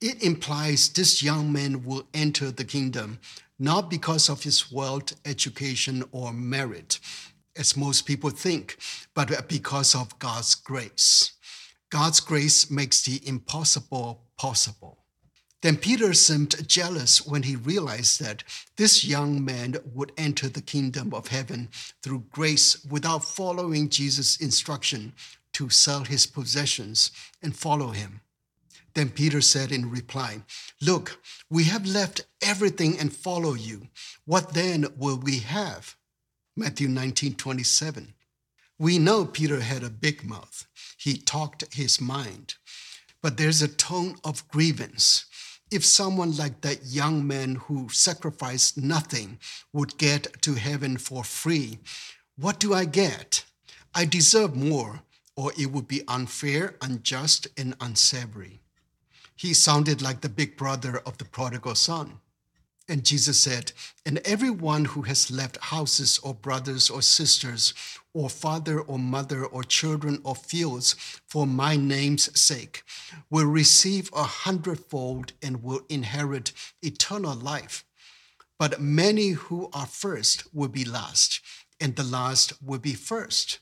It 0.00 0.24
implies 0.24 0.88
this 0.88 1.22
young 1.22 1.52
man 1.52 1.84
will 1.84 2.08
enter 2.12 2.50
the 2.50 2.64
kingdom 2.64 3.20
not 3.60 3.88
because 3.88 4.28
of 4.28 4.42
his 4.42 4.72
wealth, 4.72 5.14
education, 5.24 6.02
or 6.10 6.32
merit, 6.32 6.98
as 7.56 7.76
most 7.76 8.06
people 8.06 8.30
think, 8.30 8.76
but 9.14 9.48
because 9.48 9.94
of 9.94 10.18
God's 10.18 10.56
grace. 10.56 11.32
God's 11.90 12.18
grace 12.18 12.72
makes 12.72 13.02
the 13.02 13.20
impossible 13.26 14.24
possible. 14.36 14.98
Then 15.62 15.76
Peter 15.76 16.12
seemed 16.12 16.68
jealous 16.68 17.24
when 17.24 17.44
he 17.44 17.56
realized 17.56 18.20
that 18.20 18.42
this 18.76 19.04
young 19.04 19.44
man 19.44 19.76
would 19.94 20.12
enter 20.18 20.48
the 20.48 20.60
kingdom 20.60 21.14
of 21.14 21.28
heaven 21.28 21.68
through 22.02 22.24
grace 22.30 22.84
without 22.84 23.24
following 23.24 23.88
Jesus' 23.88 24.36
instruction 24.36 25.12
to 25.56 25.70
sell 25.70 26.04
his 26.04 26.26
possessions 26.26 27.10
and 27.42 27.56
follow 27.56 27.88
him. 27.88 28.20
Then 28.92 29.08
Peter 29.08 29.40
said 29.40 29.72
in 29.72 29.90
reply, 29.90 30.42
Look, 30.82 31.18
we 31.48 31.64
have 31.64 31.86
left 31.86 32.26
everything 32.42 32.98
and 32.98 33.10
follow 33.10 33.54
you. 33.54 33.88
What 34.26 34.52
then 34.52 34.84
will 34.98 35.18
we 35.18 35.38
have? 35.38 35.96
Matthew 36.56 36.88
19 36.88 37.36
27. 37.36 38.12
We 38.78 38.98
know 38.98 39.24
Peter 39.24 39.60
had 39.60 39.82
a 39.82 39.88
big 39.88 40.24
mouth. 40.24 40.66
He 40.98 41.16
talked 41.16 41.74
his 41.74 42.02
mind. 42.02 42.56
But 43.22 43.38
there's 43.38 43.62
a 43.62 43.68
tone 43.68 44.16
of 44.24 44.46
grievance. 44.48 45.24
If 45.70 45.86
someone 45.86 46.36
like 46.36 46.60
that 46.60 46.84
young 46.84 47.26
man 47.26 47.54
who 47.54 47.88
sacrificed 47.88 48.76
nothing 48.76 49.38
would 49.72 49.96
get 49.96 50.42
to 50.42 50.54
heaven 50.54 50.98
for 50.98 51.24
free, 51.24 51.78
what 52.36 52.60
do 52.60 52.74
I 52.74 52.84
get? 52.84 53.44
I 53.94 54.04
deserve 54.04 54.54
more, 54.54 55.00
or 55.36 55.52
it 55.58 55.66
would 55.66 55.86
be 55.86 56.02
unfair, 56.08 56.76
unjust, 56.80 57.46
and 57.56 57.76
unsavory. 57.80 58.60
He 59.36 59.52
sounded 59.52 60.00
like 60.00 60.22
the 60.22 60.30
big 60.30 60.56
brother 60.56 60.98
of 61.04 61.18
the 61.18 61.26
prodigal 61.26 61.74
son. 61.74 62.20
And 62.88 63.04
Jesus 63.04 63.40
said, 63.40 63.72
And 64.04 64.18
everyone 64.24 64.86
who 64.86 65.02
has 65.02 65.30
left 65.30 65.58
houses 65.58 66.18
or 66.22 66.34
brothers 66.34 66.88
or 66.88 67.02
sisters 67.02 67.74
or 68.14 68.30
father 68.30 68.80
or 68.80 68.98
mother 68.98 69.44
or 69.44 69.64
children 69.64 70.20
or 70.24 70.36
fields 70.36 70.94
for 71.26 71.46
my 71.46 71.76
name's 71.76 72.38
sake 72.38 72.82
will 73.28 73.46
receive 73.46 74.08
a 74.14 74.22
hundredfold 74.22 75.32
and 75.42 75.62
will 75.62 75.80
inherit 75.88 76.52
eternal 76.80 77.34
life. 77.34 77.84
But 78.58 78.80
many 78.80 79.30
who 79.30 79.68
are 79.72 79.86
first 79.86 80.44
will 80.54 80.68
be 80.68 80.84
last, 80.84 81.40
and 81.78 81.94
the 81.94 82.04
last 82.04 82.54
will 82.62 82.78
be 82.78 82.94
first. 82.94 83.58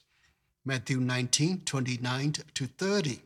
Matthew 0.64 0.98
19, 0.98 1.62
29 1.64 2.32
to 2.54 2.66
30. 2.66 3.20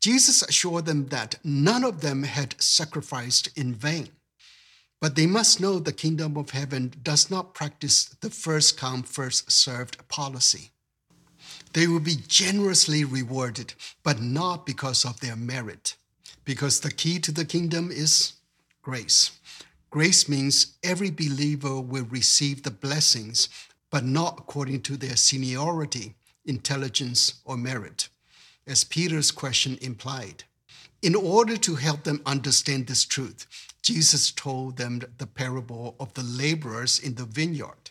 Jesus 0.00 0.42
assured 0.42 0.86
them 0.86 1.06
that 1.06 1.38
none 1.44 1.84
of 1.84 2.00
them 2.00 2.24
had 2.24 2.60
sacrificed 2.60 3.48
in 3.56 3.74
vain. 3.74 4.08
But 5.00 5.14
they 5.14 5.26
must 5.26 5.60
know 5.60 5.78
the 5.78 5.92
kingdom 5.92 6.36
of 6.36 6.50
heaven 6.50 6.92
does 7.02 7.30
not 7.30 7.54
practice 7.54 8.04
the 8.20 8.30
first 8.30 8.78
come, 8.78 9.02
first 9.02 9.50
served 9.50 10.08
policy. 10.08 10.70
They 11.72 11.86
will 11.86 12.00
be 12.00 12.16
generously 12.26 13.04
rewarded, 13.04 13.74
but 14.02 14.20
not 14.20 14.64
because 14.64 15.04
of 15.04 15.20
their 15.20 15.36
merit, 15.36 15.96
because 16.44 16.80
the 16.80 16.90
key 16.90 17.18
to 17.20 17.32
the 17.32 17.44
kingdom 17.44 17.90
is 17.90 18.34
grace. 18.80 19.32
Grace 19.90 20.28
means 20.28 20.78
every 20.82 21.10
believer 21.10 21.80
will 21.80 22.04
receive 22.04 22.62
the 22.62 22.70
blessings, 22.70 23.48
but 23.90 24.04
not 24.04 24.38
according 24.38 24.82
to 24.82 24.96
their 24.96 25.16
seniority, 25.16 26.14
intelligence, 26.44 27.34
or 27.44 27.56
merit 27.56 28.08
as 28.66 28.84
Peter's 28.84 29.30
question 29.30 29.78
implied. 29.80 30.44
In 31.00 31.14
order 31.14 31.56
to 31.56 31.74
help 31.76 32.04
them 32.04 32.22
understand 32.24 32.86
this 32.86 33.04
truth, 33.04 33.46
Jesus 33.82 34.30
told 34.30 34.76
them 34.76 35.02
the 35.18 35.26
parable 35.26 35.96
of 35.98 36.14
the 36.14 36.22
laborers 36.22 36.98
in 37.00 37.16
the 37.16 37.24
vineyard. 37.24 37.90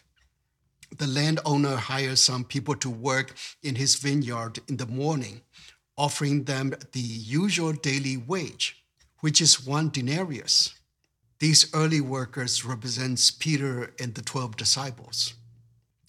The 0.97 1.07
landowner 1.07 1.75
hires 1.75 2.21
some 2.21 2.45
people 2.45 2.75
to 2.75 2.89
work 2.89 3.35
in 3.61 3.75
his 3.75 3.95
vineyard 3.95 4.59
in 4.67 4.77
the 4.77 4.85
morning, 4.85 5.41
offering 5.97 6.45
them 6.45 6.73
the 6.93 6.99
usual 6.99 7.73
daily 7.73 8.15
wage, 8.15 8.83
which 9.19 9.41
is 9.41 9.65
one 9.65 9.89
denarius. 9.89 10.73
These 11.39 11.73
early 11.73 12.01
workers 12.01 12.63
represents 12.63 13.31
Peter 13.31 13.93
and 13.99 14.15
the 14.15 14.21
12 14.21 14.55
disciples. 14.55 15.33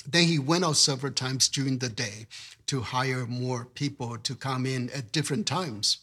Then 0.06 0.24
he 0.24 0.38
went 0.38 0.64
out 0.64 0.76
several 0.76 1.12
times 1.12 1.48
during 1.48 1.78
the 1.78 1.88
day 1.88 2.26
to 2.66 2.80
hire 2.80 3.26
more 3.26 3.64
people 3.64 4.18
to 4.18 4.34
come 4.34 4.66
in 4.66 4.90
at 4.90 5.12
different 5.12 5.46
times. 5.46 5.98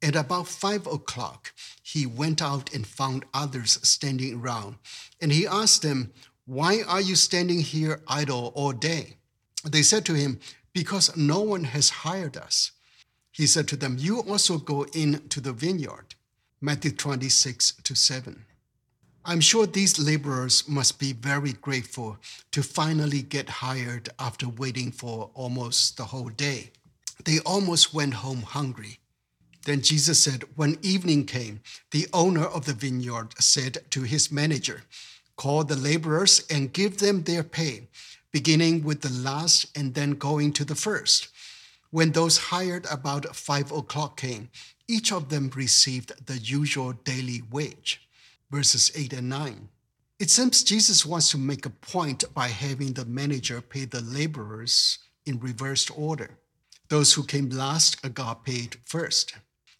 At 0.00 0.14
about 0.14 0.46
five 0.46 0.86
o'clock, 0.86 1.52
he 1.82 2.06
went 2.06 2.40
out 2.40 2.72
and 2.72 2.86
found 2.86 3.24
others 3.34 3.78
standing 3.82 4.40
around. 4.40 4.76
And 5.20 5.32
he 5.32 5.46
asked 5.46 5.82
them, 5.82 6.12
Why 6.46 6.82
are 6.86 7.00
you 7.00 7.16
standing 7.16 7.60
here 7.60 8.00
idle 8.06 8.52
all 8.54 8.72
day? 8.72 9.16
They 9.64 9.82
said 9.82 10.04
to 10.06 10.14
him, 10.14 10.38
Because 10.72 11.16
no 11.16 11.40
one 11.40 11.64
has 11.64 11.90
hired 11.90 12.36
us. 12.36 12.70
He 13.32 13.46
said 13.46 13.66
to 13.68 13.76
them, 13.76 13.96
You 13.98 14.20
also 14.20 14.58
go 14.58 14.82
into 14.94 15.40
the 15.40 15.52
vineyard. 15.52 16.14
Matthew 16.60 16.92
26 16.92 17.74
to 17.84 17.94
7. 17.94 18.44
I'm 19.24 19.40
sure 19.40 19.66
these 19.66 19.98
laborers 19.98 20.68
must 20.68 20.98
be 20.98 21.12
very 21.12 21.52
grateful 21.52 22.18
to 22.52 22.62
finally 22.62 23.22
get 23.22 23.48
hired 23.48 24.08
after 24.18 24.48
waiting 24.48 24.90
for 24.90 25.30
almost 25.34 25.96
the 25.96 26.04
whole 26.04 26.30
day. 26.30 26.70
They 27.24 27.40
almost 27.40 27.92
went 27.92 28.14
home 28.14 28.42
hungry. 28.42 29.00
Then 29.64 29.82
Jesus 29.82 30.22
said, 30.22 30.44
When 30.56 30.78
evening 30.82 31.26
came, 31.26 31.60
the 31.90 32.06
owner 32.12 32.44
of 32.44 32.64
the 32.64 32.72
vineyard 32.72 33.34
said 33.38 33.78
to 33.90 34.02
his 34.02 34.32
manager, 34.32 34.84
Call 35.36 35.64
the 35.64 35.76
laborers 35.76 36.46
and 36.48 36.72
give 36.72 36.98
them 36.98 37.24
their 37.24 37.42
pay, 37.42 37.88
beginning 38.32 38.82
with 38.82 39.02
the 39.02 39.12
last 39.12 39.66
and 39.76 39.94
then 39.94 40.12
going 40.12 40.52
to 40.54 40.64
the 40.64 40.74
first. 40.74 41.28
When 41.90 42.12
those 42.12 42.38
hired 42.38 42.86
about 42.90 43.36
five 43.36 43.72
o'clock 43.72 44.16
came, 44.16 44.48
each 44.86 45.12
of 45.12 45.28
them 45.28 45.50
received 45.54 46.26
the 46.26 46.38
usual 46.38 46.92
daily 46.92 47.42
wage 47.50 48.07
verses 48.50 48.90
8 48.94 49.12
and 49.12 49.28
9. 49.28 49.68
It 50.18 50.30
seems 50.30 50.64
Jesus 50.64 51.06
wants 51.06 51.30
to 51.30 51.38
make 51.38 51.64
a 51.64 51.70
point 51.70 52.24
by 52.34 52.48
having 52.48 52.92
the 52.92 53.04
manager 53.04 53.60
pay 53.60 53.84
the 53.84 54.00
laborers 54.00 54.98
in 55.26 55.38
reversed 55.38 55.90
order. 55.96 56.38
Those 56.88 57.12
who 57.12 57.22
came 57.22 57.50
last 57.50 58.02
got 58.14 58.44
paid 58.44 58.76
first. 58.84 59.34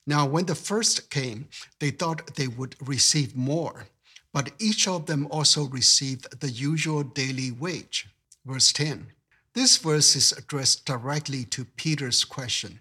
Now, 0.06 0.26
when 0.26 0.46
the 0.46 0.54
first 0.54 1.10
came, 1.10 1.48
they 1.80 1.90
thought 1.90 2.36
they 2.36 2.46
would 2.48 2.76
receive 2.80 3.36
more, 3.36 3.86
but 4.32 4.52
each 4.58 4.86
of 4.86 5.06
them 5.06 5.26
also 5.30 5.64
received 5.64 6.40
the 6.40 6.50
usual 6.50 7.02
daily 7.02 7.50
wage. 7.50 8.08
Verse 8.46 8.72
10. 8.72 9.08
This 9.54 9.76
verse 9.76 10.14
is 10.14 10.32
addressed 10.32 10.86
directly 10.86 11.44
to 11.46 11.64
Peter's 11.64 12.24
question 12.24 12.80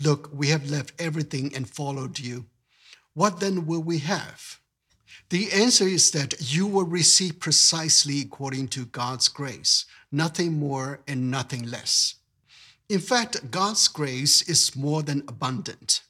Look, 0.00 0.30
we 0.32 0.48
have 0.48 0.70
left 0.70 0.92
everything 0.98 1.54
and 1.54 1.68
followed 1.68 2.18
you. 2.18 2.46
What 3.14 3.40
then 3.40 3.66
will 3.66 3.82
we 3.82 3.98
have? 3.98 4.58
The 5.30 5.50
answer 5.52 5.84
is 5.84 6.10
that 6.10 6.34
you 6.54 6.66
will 6.66 6.84
receive 6.84 7.40
precisely 7.40 8.20
according 8.20 8.68
to 8.68 8.84
God's 8.86 9.28
grace, 9.28 9.86
nothing 10.10 10.58
more 10.58 11.00
and 11.08 11.30
nothing 11.30 11.70
less. 11.70 12.16
In 12.88 13.00
fact, 13.00 13.50
God's 13.50 13.88
grace 13.88 14.42
is 14.42 14.76
more 14.76 15.02
than 15.02 15.24
abundant. 15.26 16.02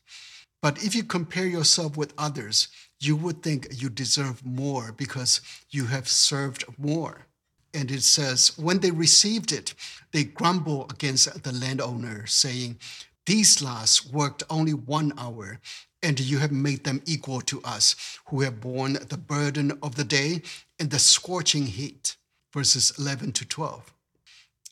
But 0.60 0.82
if 0.84 0.94
you 0.94 1.04
compare 1.04 1.46
yourself 1.46 1.96
with 1.96 2.14
others, 2.16 2.68
you 3.00 3.16
would 3.16 3.42
think 3.42 3.68
you 3.70 3.88
deserve 3.88 4.44
more 4.44 4.92
because 4.92 5.40
you 5.70 5.86
have 5.86 6.08
served 6.08 6.64
more. 6.78 7.26
And 7.74 7.90
it 7.90 8.02
says, 8.02 8.56
when 8.58 8.80
they 8.80 8.90
received 8.90 9.50
it, 9.50 9.74
they 10.12 10.24
grumble 10.24 10.86
against 10.90 11.42
the 11.42 11.52
landowner, 11.52 12.26
saying, 12.26 12.78
These 13.26 13.62
last 13.62 14.12
worked 14.12 14.42
only 14.50 14.74
one 14.74 15.12
hour, 15.18 15.58
and 16.02 16.18
you 16.18 16.38
have 16.38 16.52
made 16.52 16.84
them 16.84 17.02
equal 17.06 17.40
to 17.42 17.62
us, 17.62 18.18
who 18.26 18.40
have 18.40 18.60
borne 18.60 18.94
the 19.08 19.16
burden 19.16 19.78
of 19.82 19.94
the 19.94 20.04
day 20.04 20.42
and 20.78 20.90
the 20.90 20.98
scorching 20.98 21.66
heat. 21.66 22.16
Verses 22.52 22.92
11 22.98 23.32
to 23.32 23.46
12. 23.46 23.92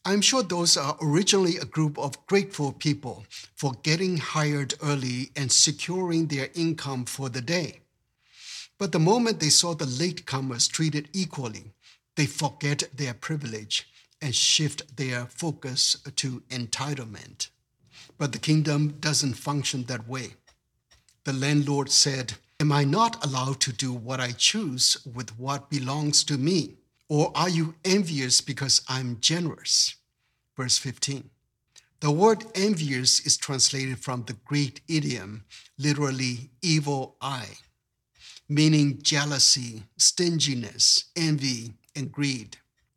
I'm 0.04 0.20
sure 0.22 0.42
those 0.42 0.76
are 0.76 0.96
originally 1.02 1.56
a 1.56 1.64
group 1.64 1.98
of 1.98 2.26
grateful 2.26 2.72
people 2.72 3.24
for 3.54 3.74
getting 3.82 4.16
hired 4.16 4.74
early 4.82 5.30
and 5.36 5.52
securing 5.52 6.26
their 6.26 6.48
income 6.54 7.04
for 7.04 7.28
the 7.28 7.42
day. 7.42 7.80
But 8.78 8.92
the 8.92 8.98
moment 8.98 9.40
they 9.40 9.50
saw 9.50 9.74
the 9.74 9.84
latecomers 9.84 10.70
treated 10.70 11.10
equally, 11.12 11.72
they 12.16 12.24
forget 12.26 12.84
their 12.94 13.12
privilege 13.12 13.86
and 14.22 14.34
shift 14.34 14.96
their 14.96 15.26
focus 15.26 15.96
to 16.16 16.42
entitlement. 16.48 17.48
But 18.16 18.32
the 18.32 18.38
kingdom 18.38 18.96
doesn't 19.00 19.34
function 19.34 19.84
that 19.84 20.08
way 20.08 20.34
the 21.24 21.32
landlord 21.32 21.90
said, 21.90 22.34
Am 22.58 22.72
I 22.72 22.84
not 22.84 23.24
allowed 23.24 23.60
to 23.60 23.72
do 23.72 23.92
what 23.92 24.20
I 24.20 24.32
choose 24.32 24.98
with 25.06 25.38
what 25.38 25.70
belongs 25.70 26.24
to 26.24 26.36
me? 26.36 26.76
Or 27.08 27.32
are 27.34 27.48
you 27.48 27.74
envious 27.84 28.40
because 28.40 28.82
I'm 28.88 29.18
generous? 29.20 29.96
Verse 30.56 30.78
15. 30.78 31.30
The 32.00 32.10
word 32.10 32.44
envious 32.54 33.20
is 33.26 33.36
translated 33.36 33.98
from 33.98 34.24
the 34.24 34.32
Greek 34.44 34.82
idiom, 34.88 35.44
literally 35.78 36.50
evil 36.62 37.16
eye, 37.20 37.58
meaning 38.48 39.00
jealousy, 39.02 39.84
stinginess, 39.98 41.04
envy, 41.16 41.74
and 41.96 42.10
greed. 42.10 42.56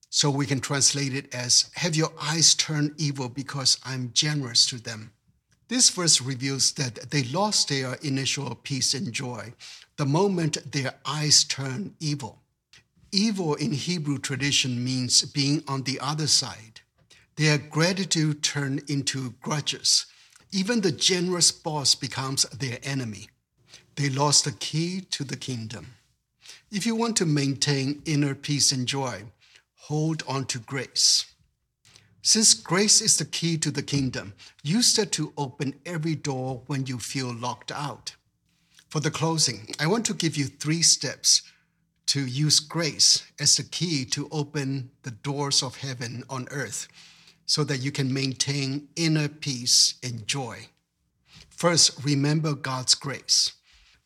So 0.10 0.30
we 0.30 0.46
can 0.46 0.62
translate 0.62 1.13
it 1.13 1.34
as 1.34 1.70
Have 1.75 1.96
your 1.96 2.13
eyes 2.22 2.53
turned 2.53 2.94
evil 2.98 3.27
because 3.30 3.77
I'm 3.84 4.12
generous 4.13 4.65
to 4.68 4.77
them. 4.77 5.12
This 5.67 5.89
verse 5.89 6.22
reveals 6.22 6.74
that 6.74 7.12
they 7.12 7.24
lost 7.24 7.70
their 7.70 7.96
initial 7.96 8.55
peace 8.55 8.93
and 8.93 9.12
joy 9.12 9.53
the 9.98 10.05
moment 10.05 10.72
their 10.72 10.96
eyes 11.05 11.43
turned 11.43 11.96
evil. 12.00 12.41
Evil 13.12 13.53
in 13.55 13.72
Hebrew 13.72 14.17
tradition 14.17 14.84
means 14.84 15.22
being 15.22 15.63
on 15.67 15.84
the 15.84 16.00
other 16.00 16.27
side. 16.27 16.82
Their 17.36 17.58
gratitude 17.58 18.43
turned 18.43 18.89
into 18.89 19.36
grudges. 19.41 20.08
Even 20.51 20.82
the 20.82 20.91
generous 20.91 21.51
boss 21.51 21.96
becomes 21.96 22.43
their 22.50 22.79
enemy. 22.84 23.29
They 23.96 24.10
lost 24.10 24.46
the 24.46 24.51
key 24.51 25.01
to 25.12 25.24
the 25.24 25.38
kingdom. 25.38 25.96
If 26.72 26.86
you 26.86 26.96
want 26.96 27.17
to 27.17 27.25
maintain 27.25 28.01
inner 28.05 28.34
peace 28.34 28.72
and 28.72 28.88
joy, 28.88 29.24
hold 29.75 30.24
on 30.27 30.46
to 30.46 30.60
grace. 30.60 31.33
Since 32.25 32.53
grace 32.53 33.01
is 33.01 33.18
the 33.18 33.25
key 33.25 33.58
to 33.58 33.70
the 33.70 33.84
kingdom, 33.84 34.34
use 34.63 34.96
that 34.96 35.12
to 35.12 35.34
open 35.38 35.75
every 35.86 36.15
door 36.15 36.63
when 36.68 36.86
you 36.86 36.98
feel 36.98 37.34
locked 37.34 37.70
out. 37.70 38.15
For 38.88 39.01
the 39.01 39.12
closing, 39.12 39.68
I 39.77 39.88
want 39.88 40.06
to 40.06 40.13
give 40.13 40.38
you 40.38 40.46
three 40.46 40.84
steps 40.84 41.42
to 42.08 42.25
use 42.25 42.62
grace 42.62 43.24
as 43.42 43.58
the 43.58 43.63
key 43.63 44.06
to 44.06 44.30
open 44.32 44.92
the 45.01 45.12
doors 45.12 45.62
of 45.62 45.75
heaven 45.75 46.24
on 46.30 46.48
earth 46.50 46.88
so 47.46 47.65
that 47.65 47.82
you 47.82 47.92
can 47.92 48.13
maintain 48.13 48.88
inner 48.96 49.27
peace 49.27 49.96
and 50.01 50.25
joy. 50.25 50.68
First, 51.50 52.06
remember 52.06 52.53
God's 52.53 52.96
grace. 52.96 53.51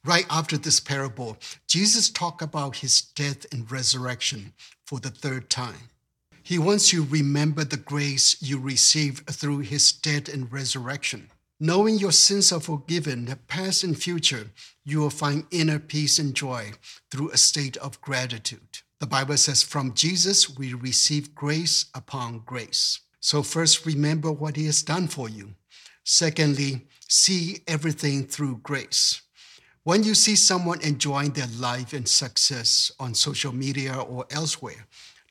Right 0.03 0.25
after 0.27 0.57
this 0.57 0.79
parable, 0.79 1.38
Jesus 1.67 2.09
talked 2.09 2.41
about 2.41 2.77
his 2.77 3.00
death 3.00 3.45
and 3.51 3.71
resurrection 3.71 4.53
for 4.88 5.00
the 5.00 5.12
third 5.12 5.51
time. 5.51 5.91
He 6.47 6.57
wants 6.57 6.93
you 6.93 7.03
to 7.03 7.11
remember 7.11 7.65
the 7.65 7.75
grace 7.75 8.41
you 8.41 8.57
received 8.57 9.29
through 9.29 9.59
his 9.59 9.91
death 9.91 10.29
and 10.33 10.49
resurrection. 10.49 11.29
Knowing 11.59 11.97
your 11.97 12.13
sins 12.13 12.53
are 12.53 12.61
forgiven, 12.61 13.37
past 13.49 13.83
and 13.83 14.01
future, 14.01 14.51
you 14.85 14.99
will 14.99 15.09
find 15.09 15.45
inner 15.51 15.77
peace 15.77 16.19
and 16.19 16.33
joy 16.33 16.71
through 17.11 17.31
a 17.31 17.37
state 17.37 17.75
of 17.75 17.99
gratitude. 17.99 18.79
The 19.01 19.07
Bible 19.07 19.35
says, 19.35 19.61
From 19.61 19.93
Jesus 19.93 20.57
we 20.57 20.73
receive 20.73 21.35
grace 21.35 21.87
upon 21.93 22.43
grace. 22.45 23.01
So, 23.19 23.43
first, 23.43 23.85
remember 23.85 24.31
what 24.31 24.55
he 24.55 24.67
has 24.67 24.81
done 24.81 25.09
for 25.09 25.27
you. 25.27 25.55
Secondly, 26.05 26.87
see 27.09 27.57
everything 27.67 28.25
through 28.25 28.61
grace. 28.63 29.21
When 29.83 30.05
you 30.05 30.15
see 30.15 30.37
someone 30.37 30.79
enjoying 30.79 31.31
their 31.31 31.47
life 31.59 31.91
and 31.91 32.07
success 32.07 32.89
on 33.01 33.15
social 33.15 33.53
media 33.53 33.97
or 33.97 34.25
elsewhere, 34.31 34.87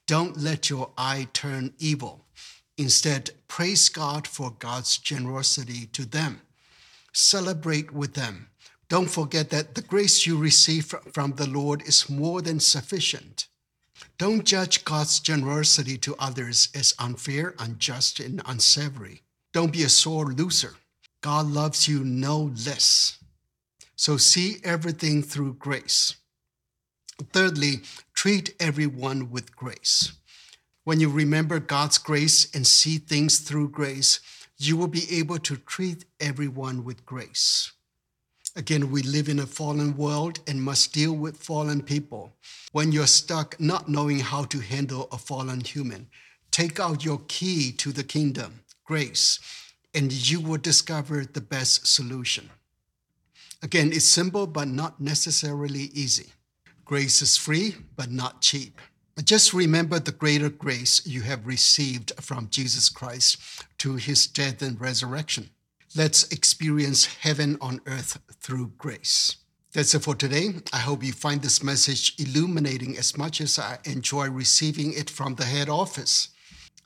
don't 0.07 0.37
let 0.37 0.71
your 0.71 0.91
eye 0.97 1.29
turn 1.33 1.73
evil. 1.79 2.25
Instead, 2.79 3.31
praise 3.49 3.89
God 3.89 4.27
for 4.27 4.51
God's 4.59 4.99
generosity 4.99 5.87
to 5.87 6.05
them. 6.05 6.43
Celebrate 7.13 7.93
with 7.93 8.15
them. 8.15 8.49
Don't 8.89 9.11
forget 9.11 9.51
that 9.51 9.75
the 9.75 9.83
grace 9.83 10.27
you 10.27 10.37
receive 10.37 10.95
from 11.13 11.33
the 11.33 11.49
Lord 11.49 11.83
is 11.83 12.09
more 12.09 12.41
than 12.41 12.61
sufficient. 12.61 13.49
Don't 14.19 14.45
judge 14.45 14.85
God's 14.85 15.19
generosity 15.19 15.97
to 15.99 16.15
others 16.19 16.69
as 16.75 16.95
unfair, 16.99 17.55
unjust, 17.59 18.21
and 18.21 18.43
unsavory. 18.47 19.23
Don't 19.53 19.73
be 19.73 19.83
a 19.83 19.89
sore 19.89 20.27
loser. 20.27 20.75
God 21.23 21.47
loves 21.47 21.89
you 21.89 22.05
no 22.05 22.53
less. 22.67 23.19
So 23.97 24.19
see 24.19 24.59
everything 24.63 25.23
through 25.23 25.55
grace. 25.55 26.15
Thirdly, 27.33 27.81
treat 28.15 28.55
everyone 28.61 29.31
with 29.31 29.57
grace. 29.57 30.13
When 30.85 31.01
you 31.01 31.09
remember 31.09 31.59
God's 31.59 31.99
grace 31.99 32.49
and 32.55 32.67
see 32.67 32.99
things 32.99 33.39
through 33.39 33.71
grace, 33.71 34.21
you 34.59 34.77
will 34.77 34.89
be 34.89 35.07
able 35.11 35.39
to 35.39 35.57
treat 35.57 36.05
everyone 36.21 36.85
with 36.85 37.05
grace. 37.07 37.73
Again, 38.55 38.91
we 38.91 39.03
live 39.03 39.29
in 39.29 39.39
a 39.39 39.47
fallen 39.47 39.97
world 39.97 40.41
and 40.47 40.63
must 40.63 40.93
deal 40.93 41.13
with 41.13 41.37
fallen 41.37 41.83
people. 41.83 42.33
When 42.73 42.93
you're 42.93 43.07
stuck 43.07 43.59
not 43.61 43.89
knowing 43.89 44.21
how 44.21 44.45
to 44.45 44.61
handle 44.61 45.09
a 45.13 45.19
fallen 45.19 45.61
human, 45.61 46.09
take 46.51 46.81
out 46.81 47.05
your 47.05 47.21
key 47.29 47.73
to 47.73 47.93
the 47.93 48.05
kingdom, 48.05 48.61
grace, 48.85 49.41
and 49.95 50.11
you 50.13 50.41
will 50.41 50.57
discover 50.59 51.25
the 51.25 51.41
best 51.41 51.87
solution. 51.87 52.51
Again, 53.63 53.91
it's 53.93 54.07
simple 54.07 54.47
but 54.47 54.69
not 54.69 55.01
necessarily 55.01 55.91
easy. 55.93 56.33
Grace 56.87 57.21
is 57.21 57.37
free, 57.37 57.75
but 57.97 58.13
not 58.13 58.41
cheap. 58.41 58.81
Just 59.25 59.53
remember 59.53 59.99
the 59.99 60.13
greater 60.13 60.49
grace 60.49 61.05
you 61.05 61.23
have 61.23 61.45
received 61.45 62.13
from 62.21 62.49
Jesus 62.49 62.89
Christ 62.89 63.39
to 63.79 63.97
his 63.97 64.29
death 64.29 64.63
and 64.63 64.81
resurrection. 64.81 65.51
Let's 65.97 66.31
experience 66.31 67.07
heaven 67.07 67.59
on 67.61 67.81
earth 67.87 68.21
through 68.41 68.75
grace. 68.79 69.35
That's 69.73 69.97
it 69.97 70.05
for 70.05 70.15
today. 70.15 70.51
I 70.73 70.79
hope 70.79 71.03
you 71.03 71.13
find 71.13 71.43
this 71.43 71.61
message 71.61 72.15
illuminating 72.21 72.97
as 72.97 73.19
much 73.19 73.41
as 73.41 73.59
I 73.59 73.79
enjoy 73.85 74.31
receiving 74.31 74.93
it 74.93 75.11
from 75.11 75.35
the 75.35 75.45
head 75.45 75.69
office. 75.69 76.29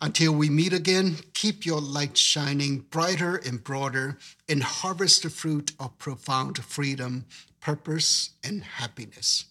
Until 0.00 0.32
we 0.32 0.48
meet 0.48 0.72
again, 0.72 1.16
keep 1.34 1.66
your 1.66 1.82
light 1.82 2.16
shining 2.16 2.86
brighter 2.90 3.36
and 3.36 3.62
broader 3.62 4.16
and 4.48 4.62
harvest 4.62 5.24
the 5.24 5.30
fruit 5.30 5.72
of 5.78 5.98
profound 5.98 6.56
freedom, 6.64 7.26
purpose, 7.60 8.30
and 8.42 8.64
happiness. 8.64 9.44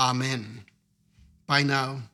Amen. 0.00 0.64
Bye 1.46 1.62
now. 1.62 2.09